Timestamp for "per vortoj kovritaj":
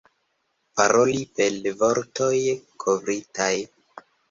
1.41-3.53